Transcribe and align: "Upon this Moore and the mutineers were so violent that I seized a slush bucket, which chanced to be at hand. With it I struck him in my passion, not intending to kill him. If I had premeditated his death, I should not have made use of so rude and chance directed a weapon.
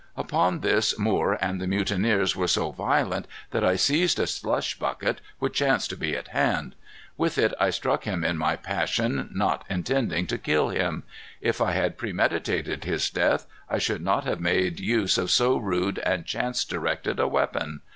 "Upon 0.17 0.61
this 0.61 0.97
Moore 0.97 1.33
and 1.41 1.61
the 1.61 1.67
mutineers 1.67 2.35
were 2.35 2.47
so 2.47 2.71
violent 2.71 3.27
that 3.51 3.63
I 3.63 3.75
seized 3.75 4.19
a 4.19 4.25
slush 4.25 4.79
bucket, 4.79 5.21
which 5.37 5.53
chanced 5.53 5.91
to 5.91 5.95
be 5.95 6.15
at 6.17 6.29
hand. 6.29 6.73
With 7.17 7.37
it 7.37 7.53
I 7.59 7.69
struck 7.69 8.05
him 8.05 8.23
in 8.23 8.35
my 8.35 8.55
passion, 8.55 9.29
not 9.31 9.63
intending 9.69 10.25
to 10.25 10.39
kill 10.39 10.69
him. 10.69 11.03
If 11.39 11.61
I 11.61 11.73
had 11.73 11.99
premeditated 11.99 12.83
his 12.83 13.11
death, 13.11 13.45
I 13.69 13.77
should 13.77 14.01
not 14.01 14.23
have 14.23 14.39
made 14.41 14.79
use 14.79 15.19
of 15.19 15.29
so 15.29 15.55
rude 15.57 15.99
and 15.99 16.25
chance 16.25 16.65
directed 16.65 17.19
a 17.19 17.27
weapon. 17.27 17.81